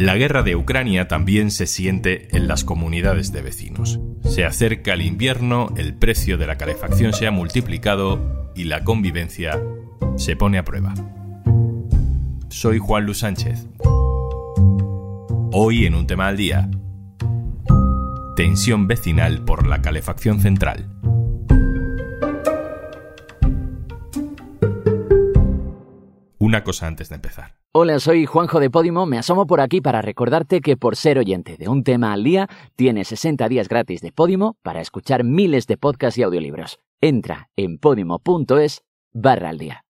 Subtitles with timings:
[0.00, 4.00] La guerra de Ucrania también se siente en las comunidades de vecinos.
[4.24, 9.60] Se acerca el invierno, el precio de la calefacción se ha multiplicado y la convivencia
[10.16, 10.94] se pone a prueba.
[12.48, 13.66] Soy Juan Luis Sánchez.
[15.52, 16.70] Hoy en un tema al día.
[18.36, 20.88] Tensión vecinal por la calefacción central.
[26.38, 27.59] Una cosa antes de empezar.
[27.72, 29.06] Hola, soy Juanjo de Podimo.
[29.06, 32.48] Me asomo por aquí para recordarte que por ser oyente de un tema al día,
[32.74, 36.80] tienes 60 días gratis de Podimo para escuchar miles de podcasts y audiolibros.
[37.00, 39.84] Entra en podimo.es barra al día.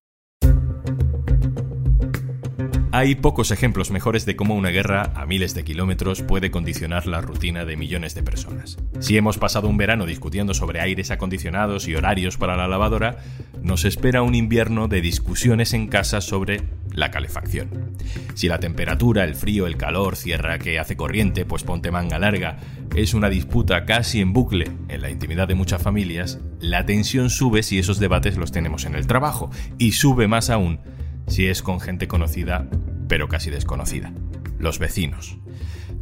[2.92, 7.22] Hay pocos ejemplos mejores de cómo una guerra a miles de kilómetros puede condicionar la
[7.22, 8.76] rutina de millones de personas.
[8.98, 13.16] Si hemos pasado un verano discutiendo sobre aires acondicionados y horarios para la lavadora,
[13.62, 16.62] nos espera un invierno de discusiones en casa sobre
[16.92, 17.96] la calefacción.
[18.34, 22.58] Si la temperatura, el frío, el calor, cierra que hace corriente, pues ponte manga larga,
[22.94, 27.62] es una disputa casi en bucle en la intimidad de muchas familias, la tensión sube
[27.62, 30.80] si esos debates los tenemos en el trabajo y sube más aún
[31.26, 32.68] si es con gente conocida,
[33.08, 34.12] pero casi desconocida,
[34.58, 35.38] los vecinos.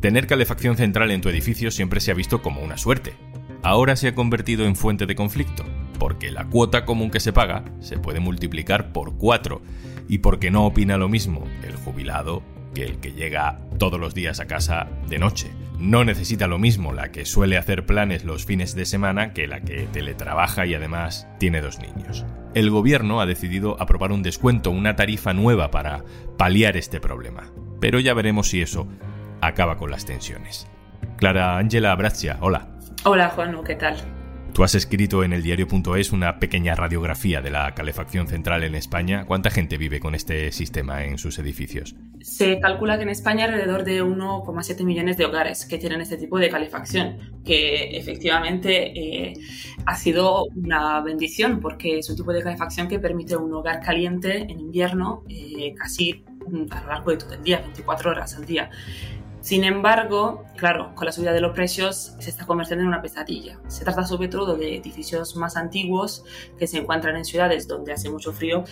[0.00, 3.14] Tener calefacción central en tu edificio siempre se ha visto como una suerte.
[3.62, 5.64] Ahora se ha convertido en fuente de conflicto,
[5.98, 9.62] porque la cuota común que se paga se puede multiplicar por cuatro,
[10.08, 12.42] y porque no opina lo mismo el jubilado
[12.74, 15.50] que el que llega todos los días a casa de noche.
[15.78, 19.60] No necesita lo mismo la que suele hacer planes los fines de semana que la
[19.60, 22.24] que teletrabaja y además tiene dos niños
[22.54, 26.04] el gobierno ha decidido aprobar un descuento, una tarifa nueva para
[26.36, 27.52] paliar este problema.
[27.80, 28.88] Pero ya veremos si eso
[29.40, 30.66] acaba con las tensiones.
[31.16, 32.68] Clara Ángela Abrazia, hola.
[33.04, 34.17] Hola Juan, ¿qué tal?
[34.52, 39.24] Tú has escrito en el diario.es una pequeña radiografía de la calefacción central en España.
[39.24, 41.94] ¿Cuánta gente vive con este sistema en sus edificios?
[42.20, 46.38] Se calcula que en España alrededor de 1,7 millones de hogares que tienen este tipo
[46.38, 49.34] de calefacción, que efectivamente eh,
[49.86, 54.42] ha sido una bendición porque es un tipo de calefacción que permite un hogar caliente
[54.42, 56.24] en invierno eh, casi
[56.70, 58.70] a lo largo de todo el día, 24 horas al día.
[59.40, 63.58] Sin embargo, claro, con la subida de los precios se está convirtiendo en una pesadilla.
[63.68, 66.24] Se trata sobre todo de edificios más antiguos
[66.58, 68.64] que se encuentran en ciudades donde hace mucho frío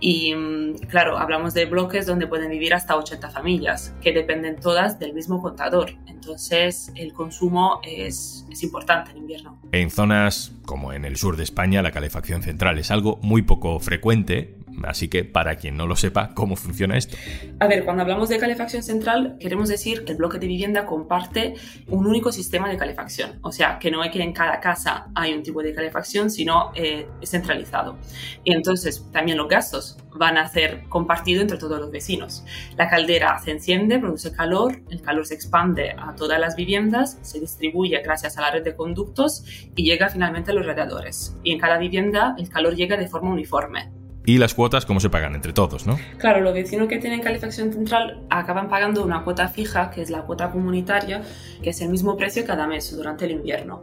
[0.00, 4.98] y mm, claro, hablamos de bloques donde pueden vivir hasta 80 familias, que dependen todas
[4.98, 5.92] del mismo contador.
[6.06, 9.58] Entonces, el consumo es, es, importante en invierno.
[9.72, 13.80] En zonas como en el sur de España, la calefacción central es algo muy poco
[13.80, 17.16] frecuente, Así que, para quien no lo sepa, ¿cómo funciona esto?
[17.60, 21.54] A ver, cuando hablamos de calefacción central, queremos decir que el bloque de vivienda comparte
[21.88, 23.38] un único sistema de calefacción.
[23.42, 26.72] O sea, que no es que en cada casa hay un tipo de calefacción, sino
[26.74, 27.98] eh, es centralizado.
[28.42, 32.44] Y entonces, también los gastos van a ser compartidos entre todos los vecinos.
[32.76, 37.40] La caldera se enciende, produce calor, el calor se expande a todas las viviendas, se
[37.40, 41.36] distribuye gracias a la red de conductos y llega finalmente a los radiadores.
[41.42, 45.10] Y en cada vivienda el calor llega de forma uniforme y las cuotas cómo se
[45.10, 45.98] pagan entre todos, ¿no?
[46.18, 50.22] Claro, los vecinos que tienen calefacción central acaban pagando una cuota fija, que es la
[50.22, 51.22] cuota comunitaria,
[51.62, 53.82] que es el mismo precio cada mes durante el invierno.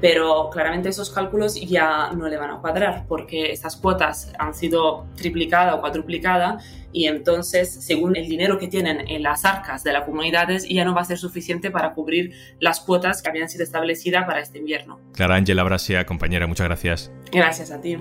[0.00, 5.06] Pero claramente esos cálculos ya no le van a cuadrar porque estas cuotas han sido
[5.16, 6.62] triplicadas o cuadruplicadas
[6.92, 10.94] y entonces, según el dinero que tienen en las arcas de las comunidades, ya no
[10.94, 15.00] va a ser suficiente para cubrir las cuotas que habían sido establecidas para este invierno.
[15.12, 17.10] Clara Ángela Brasia, compañera, muchas gracias.
[17.32, 17.96] Gracias a ti.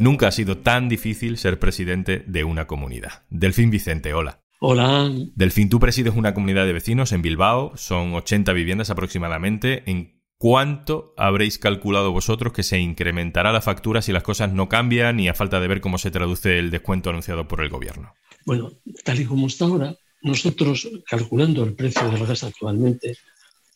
[0.00, 3.24] Nunca ha sido tan difícil ser presidente de una comunidad.
[3.30, 4.42] Delfín Vicente, hola.
[4.60, 5.10] Hola.
[5.34, 9.82] Delfín, tú presides una comunidad de vecinos en Bilbao, son 80 viviendas aproximadamente.
[9.90, 15.18] ¿En cuánto habréis calculado vosotros que se incrementará la factura si las cosas no cambian
[15.18, 18.14] y a falta de ver cómo se traduce el descuento anunciado por el gobierno?
[18.46, 18.70] Bueno,
[19.04, 23.16] tal y como está ahora, nosotros calculando el precio del gas actualmente,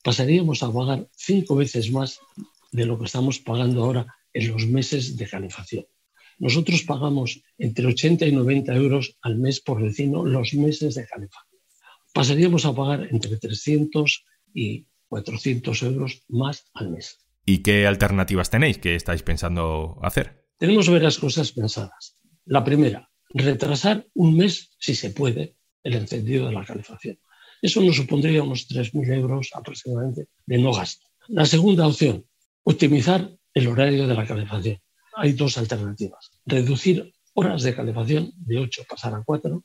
[0.05, 2.21] pasaríamos a pagar cinco veces más
[2.71, 5.85] de lo que estamos pagando ahora en los meses de calefacción.
[6.43, 11.63] Nosotros pagamos entre 80 y 90 euros al mes por vecino los meses de calefacción.
[12.13, 17.25] Pasaríamos a pagar entre 300 y 400 euros más al mes.
[17.47, 18.79] ¿Y qué alternativas tenéis?
[18.79, 20.45] ¿Qué estáis pensando hacer?
[20.59, 22.19] Tenemos varias cosas pensadas.
[22.45, 25.55] La primera, retrasar un mes, si se puede,
[25.85, 27.21] el encendido de la calefacción.
[27.63, 31.07] Eso nos supondría unos 3.000 euros aproximadamente de no gasto.
[31.29, 32.27] La segunda opción,
[32.65, 34.81] optimizar el horario de la calefacción
[35.17, 36.31] hay dos alternativas.
[36.47, 39.63] Reducir horas de calefacción de 8 pasar a 4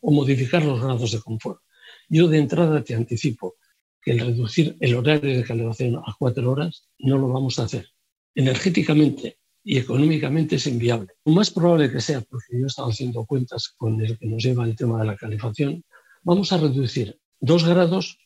[0.00, 1.60] o modificar los grados de confort.
[2.08, 3.56] Yo de entrada te anticipo
[4.00, 7.88] que el reducir el horario de calefacción a 4 horas no lo vamos a hacer.
[8.34, 11.14] Energéticamente y económicamente es inviable.
[11.24, 14.42] Lo más probable que sea, porque yo he estado haciendo cuentas con el que nos
[14.42, 15.84] lleva el tema de la calefacción,
[16.22, 18.18] vamos a reducir dos grados.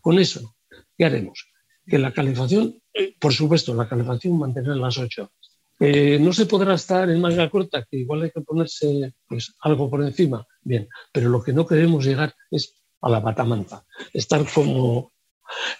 [0.00, 0.56] Con eso,
[0.96, 1.48] ¿qué haremos?
[1.86, 5.51] Que la calefacción, eh, por supuesto, la calefacción mantener las ocho horas.
[5.84, 9.90] Eh, no se podrá estar en manga corta, que igual hay que ponerse pues, algo
[9.90, 15.10] por encima, bien, pero lo que no queremos llegar es a la batamanza, estar como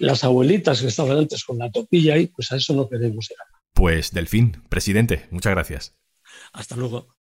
[0.01, 3.47] las abuelitas que estaban antes con la topilla ahí, pues a eso no queremos llegar.
[3.73, 5.95] Pues Delfín, presidente, muchas gracias.
[6.53, 7.15] Hasta luego.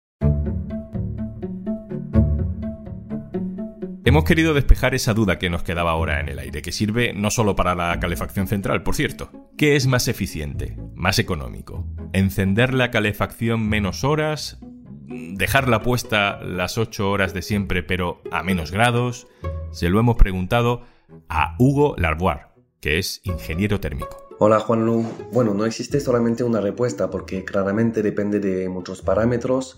[4.08, 7.31] Hemos querido despejar esa duda que nos quedaba ahora en el aire, que sirve no
[7.31, 9.31] solo para la calefacción central, por cierto.
[9.58, 11.84] ¿Qué es más eficiente, más económico?
[12.14, 14.60] ¿Encender la calefacción menos horas?
[14.62, 19.26] ¿Dejarla puesta las 8 horas de siempre pero a menos grados?
[19.72, 20.84] Se lo hemos preguntado
[21.28, 22.46] a Hugo Larbois,
[22.81, 24.16] que es ingeniero térmico.
[24.38, 25.04] Hola Juan Lu.
[25.32, 29.76] Bueno, no existe solamente una respuesta porque claramente depende de muchos parámetros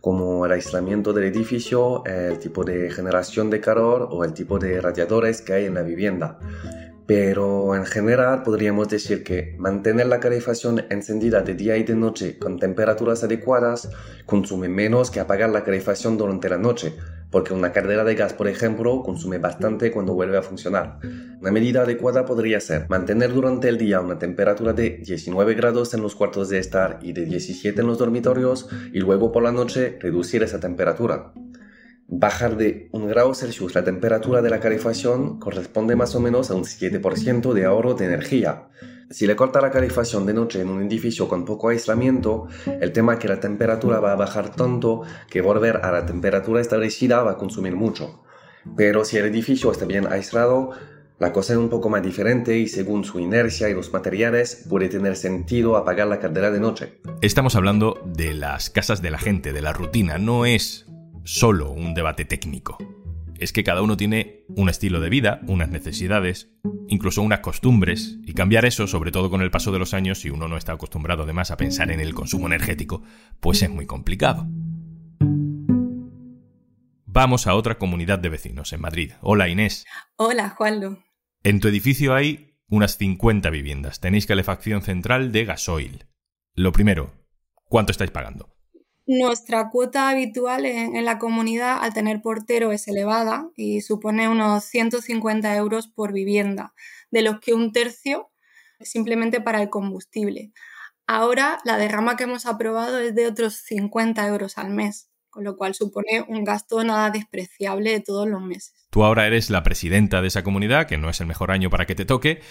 [0.00, 4.80] como el aislamiento del edificio, el tipo de generación de calor o el tipo de
[4.80, 6.38] radiadores que hay en la vivienda.
[7.08, 12.38] Pero en general podríamos decir que mantener la calefacción encendida de día y de noche
[12.38, 13.88] con temperaturas adecuadas
[14.26, 16.92] consume menos que apagar la calefacción durante la noche,
[17.30, 20.98] porque una caldera de gas, por ejemplo, consume bastante cuando vuelve a funcionar.
[21.40, 26.02] Una medida adecuada podría ser mantener durante el día una temperatura de 19 grados en
[26.02, 29.96] los cuartos de estar y de 17 en los dormitorios y luego por la noche
[29.98, 31.32] reducir esa temperatura.
[32.10, 36.54] Bajar de 1 grado Celsius la temperatura de la calefacción corresponde más o menos a
[36.54, 38.68] un 7% de ahorro de energía.
[39.10, 42.48] Si le corta la calefacción de noche en un edificio con poco aislamiento,
[42.80, 46.62] el tema es que la temperatura va a bajar tanto que volver a la temperatura
[46.62, 48.22] establecida va a consumir mucho.
[48.74, 50.70] Pero si el edificio está bien aislado,
[51.18, 54.88] la cosa es un poco más diferente y según su inercia y los materiales puede
[54.88, 57.00] tener sentido apagar la caldera de noche.
[57.20, 60.87] Estamos hablando de las casas de la gente, de la rutina, no es
[61.24, 62.78] solo un debate técnico
[63.38, 66.50] es que cada uno tiene un estilo de vida, unas necesidades,
[66.88, 70.30] incluso unas costumbres, y cambiar eso, sobre todo con el paso de los años, si
[70.30, 73.02] uno no está acostumbrado además a pensar en el consumo energético,
[73.40, 74.46] pues es muy complicado.
[77.06, 79.12] Vamos a otra comunidad de vecinos en Madrid.
[79.22, 79.84] Hola Inés.
[80.16, 81.02] Hola Juanlo.
[81.42, 84.00] En tu edificio hay unas 50 viviendas.
[84.00, 86.06] Tenéis calefacción central de gasoil.
[86.54, 87.14] Lo primero,
[87.68, 88.57] ¿cuánto estáis pagando?
[89.10, 95.56] Nuestra cuota habitual en, la comunidad al tener portero es elevada y supone unos 150
[95.56, 96.74] euros por vivienda,
[97.10, 98.30] de los que un tercio
[98.80, 100.52] simplemente para el combustible.
[101.06, 105.56] Ahora la derrama que hemos aprobado es de otros 50 euros al mes, con lo
[105.56, 108.74] cual supone un gasto nada despreciable de todos los meses.
[108.90, 111.86] Tú ahora eres la presidenta de esa comunidad, que no es el mejor año para
[111.86, 112.42] que te toque.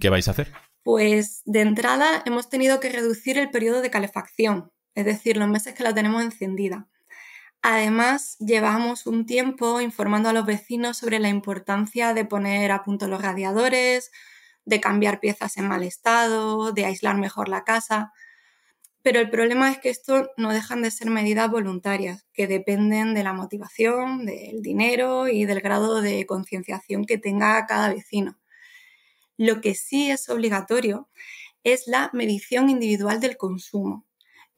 [0.00, 0.50] ¿Qué vais a hacer?
[0.82, 5.74] Pues de entrada hemos tenido que reducir el periodo de calefacción, es decir, los meses
[5.74, 6.88] que la tenemos encendida.
[7.62, 13.06] Además, llevamos un tiempo informando a los vecinos sobre la importancia de poner a punto
[13.06, 14.10] los radiadores,
[14.64, 18.12] de cambiar piezas en mal estado, de aislar mejor la casa.
[19.02, 23.24] Pero el problema es que esto no dejan de ser medidas voluntarias, que dependen de
[23.24, 28.38] la motivación, del dinero y del grado de concienciación que tenga cada vecino.
[29.36, 31.08] Lo que sí es obligatorio
[31.64, 34.06] es la medición individual del consumo.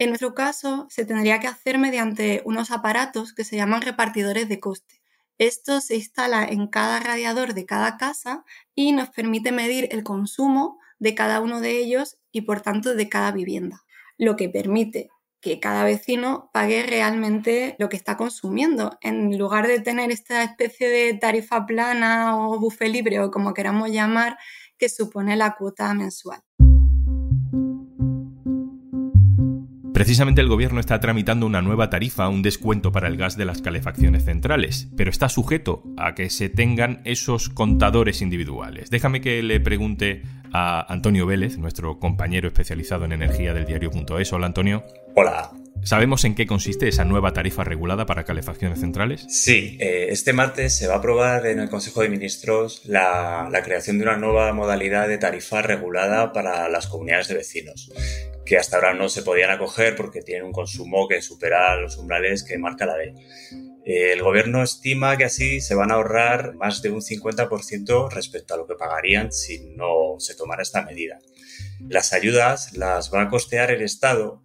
[0.02, 4.58] En nuestro caso, se tendría que hacer mediante unos aparatos que se llaman repartidores de
[4.58, 5.00] coste.
[5.38, 8.44] Esto se instala en cada radiador de cada casa
[8.74, 13.08] y nos permite medir el consumo de cada uno de ellos y por tanto de
[13.08, 13.84] cada vivienda,
[14.18, 15.08] lo que permite
[15.40, 20.88] que cada vecino pague realmente lo que está consumiendo, en lugar de tener esta especie
[20.88, 24.36] de tarifa plana o buffet libre o como queramos llamar,
[24.78, 26.42] que supone la cuota mensual.
[30.02, 33.62] Precisamente el gobierno está tramitando una nueva tarifa, un descuento para el gas de las
[33.62, 38.90] calefacciones centrales, pero está sujeto a que se tengan esos contadores individuales.
[38.90, 44.32] Déjame que le pregunte a Antonio Vélez, nuestro compañero especializado en energía del diario.es.
[44.32, 44.82] Hola Antonio.
[45.14, 45.52] Hola.
[45.84, 49.26] ¿Sabemos en qué consiste esa nueva tarifa regulada para calefacciones centrales?
[49.28, 53.62] Sí, eh, este martes se va a aprobar en el Consejo de Ministros la, la,
[53.62, 57.90] creación de una nueva modalidad de tarifa regulada para las comunidades de vecinos
[58.44, 62.42] que hasta ahora no se podían acoger porque tienen un consumo que supera los umbrales
[62.42, 63.14] que marca la ley.
[63.84, 68.56] El gobierno estima que así se van a ahorrar más de un 50% respecto a
[68.56, 71.18] lo que pagarían si no se tomara esta medida.
[71.88, 74.41] Las ayudas las va a costear el Estado,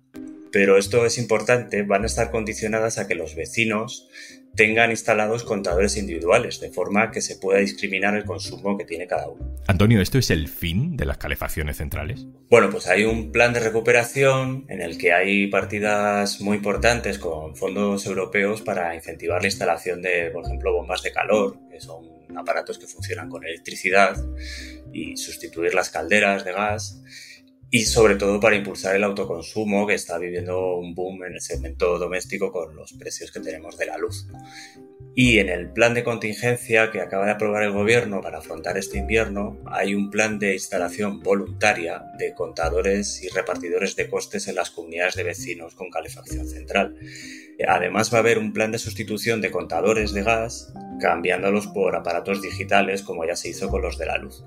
[0.57, 4.09] pero esto es importante, van a estar condicionadas a que los vecinos
[4.55, 9.29] tengan instalados contadores individuales, de forma que se pueda discriminar el consumo que tiene cada
[9.29, 9.55] uno.
[9.67, 12.25] Antonio, ¿esto es el fin de las calefacciones centrales?
[12.49, 17.55] Bueno, pues hay un plan de recuperación en el que hay partidas muy importantes con
[17.55, 22.03] fondos europeos para incentivar la instalación de, por ejemplo, bombas de calor, que son
[22.35, 24.17] aparatos que funcionan con electricidad,
[24.91, 27.03] y sustituir las calderas de gas
[27.69, 31.99] y sobre todo para impulsar el autoconsumo que está viviendo un boom en el segmento
[31.99, 34.27] doméstico con los precios que tenemos de la luz.
[35.13, 38.99] Y en el plan de contingencia que acaba de aprobar el gobierno para afrontar este
[38.99, 44.69] invierno hay un plan de instalación voluntaria de contadores y repartidores de costes en las
[44.69, 46.95] comunidades de vecinos con calefacción central.
[47.67, 50.71] Además va a haber un plan de sustitución de contadores de gas
[51.01, 54.43] cambiándolos por aparatos digitales como ya se hizo con los de la luz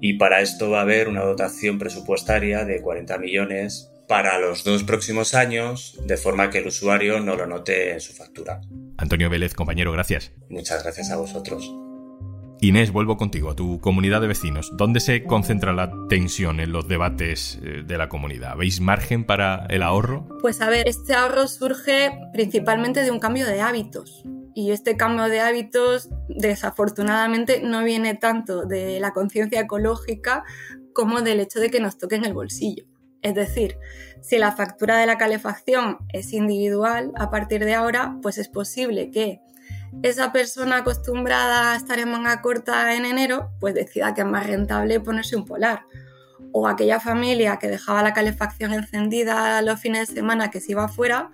[0.00, 4.84] y para esto va a haber una dotación presupuestaria de 40 millones para los dos
[4.84, 8.60] próximos años, de forma que el usuario no lo note en su factura.
[8.98, 10.32] Antonio Vélez, compañero, gracias.
[10.48, 11.72] Muchas gracias a vosotros.
[12.60, 14.72] Inés, vuelvo contigo, a tu comunidad de vecinos.
[14.76, 18.56] ¿Dónde se concentra la tensión en los debates eh, de la comunidad?
[18.56, 20.26] ¿Veis margen para el ahorro?
[20.40, 24.24] Pues a ver, este ahorro surge principalmente de un cambio de hábitos.
[24.56, 30.44] Y este cambio de hábitos, desafortunadamente, no viene tanto de la conciencia ecológica
[30.94, 32.86] como del hecho de que nos toquen el bolsillo.
[33.20, 33.76] Es decir,
[34.22, 39.10] si la factura de la calefacción es individual, a partir de ahora, pues es posible
[39.10, 39.42] que
[40.02, 44.46] esa persona acostumbrada a estar en manga corta en enero, pues decida que es más
[44.46, 45.82] rentable ponerse un polar.
[46.52, 50.84] O aquella familia que dejaba la calefacción encendida los fines de semana que se iba
[50.84, 51.30] afuera,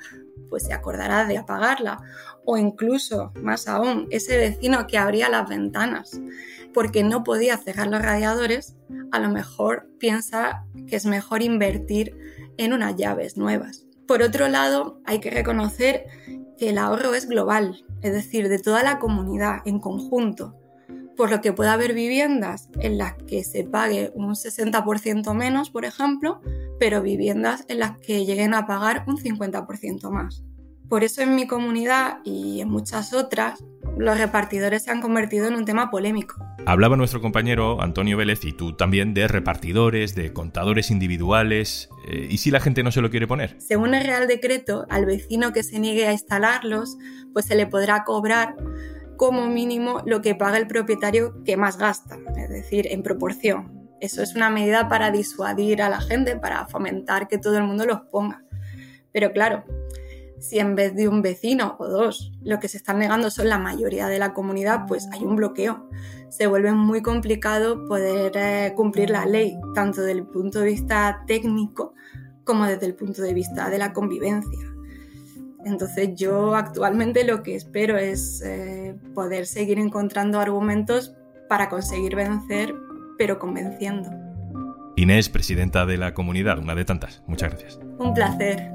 [0.53, 2.03] pues se acordará de apagarla.
[2.45, 6.21] O incluso, más aún, ese vecino que abría las ventanas
[6.73, 8.77] porque no podía cerrar los radiadores,
[9.11, 12.17] a lo mejor piensa que es mejor invertir
[12.57, 13.87] en unas llaves nuevas.
[14.07, 16.07] Por otro lado, hay que reconocer
[16.59, 20.57] que el ahorro es global, es decir, de toda la comunidad en conjunto,
[21.17, 25.85] por lo que puede haber viviendas en las que se pague un 60% menos, por
[25.85, 26.41] ejemplo,
[26.79, 30.43] pero viviendas en las que lleguen a pagar un 50% más.
[30.93, 33.65] Por eso en mi comunidad y en muchas otras,
[33.97, 36.35] los repartidores se han convertido en un tema polémico.
[36.67, 41.89] Hablaba nuestro compañero Antonio Vélez y tú también de repartidores, de contadores individuales.
[42.11, 43.57] Eh, ¿Y si la gente no se lo quiere poner?
[43.59, 46.99] Según el Real Decreto, al vecino que se niegue a instalarlos,
[47.33, 48.55] pues se le podrá cobrar
[49.17, 53.89] como mínimo lo que paga el propietario que más gasta, es decir, en proporción.
[54.03, 57.87] Eso es una medida para disuadir a la gente, para fomentar que todo el mundo
[57.87, 58.45] los ponga.
[59.11, 59.65] Pero claro,
[60.43, 63.59] si en vez de un vecino o dos lo que se están negando son la
[63.59, 65.89] mayoría de la comunidad, pues hay un bloqueo.
[66.29, 71.23] Se vuelve muy complicado poder eh, cumplir la ley, tanto desde el punto de vista
[71.27, 71.95] técnico
[72.45, 74.59] como desde el punto de vista de la convivencia.
[75.65, 81.15] Entonces yo actualmente lo que espero es eh, poder seguir encontrando argumentos
[81.49, 82.75] para conseguir vencer,
[83.17, 84.11] pero convenciendo.
[84.97, 87.23] Inés, presidenta de la comunidad, una de tantas.
[87.29, 87.79] Muchas gracias.
[87.99, 88.73] Un placer.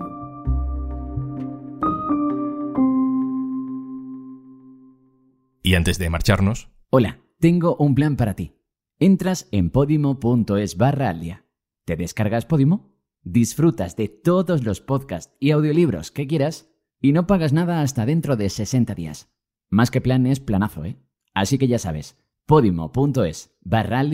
[5.68, 6.70] Y antes de marcharnos...
[6.90, 8.56] Hola, tengo un plan para ti.
[9.00, 11.44] Entras en podimo.es barra al día.
[11.84, 16.70] Te descargas Podimo, disfrutas de todos los podcasts y audiolibros que quieras
[17.02, 19.30] y no pagas nada hasta dentro de 60 días.
[19.70, 20.96] Más que plan es planazo, ¿eh?
[21.34, 24.06] Así que ya sabes, podimo.es barra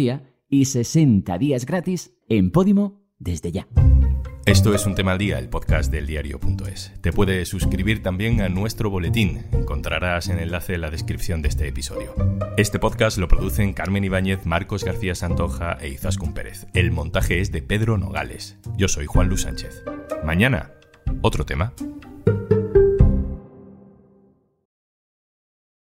[0.50, 3.68] y 60 días gratis en Podimo desde ya.
[4.46, 6.92] Esto es un tema al día, el podcast del diario.es.
[7.00, 9.46] Te puedes suscribir también a nuestro boletín.
[9.54, 12.14] Encontrarás el enlace en la descripción de este episodio.
[12.58, 16.68] Este podcast lo producen Carmen Ibáñez, Marcos García Santoja e Izaskun Pérez.
[16.74, 18.58] El montaje es de Pedro Nogales.
[18.76, 19.82] Yo soy Juan Luis Sánchez.
[20.26, 20.72] Mañana,
[21.22, 21.74] otro tema.